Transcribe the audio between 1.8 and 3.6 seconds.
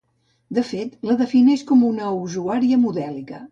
una usuària modèlica.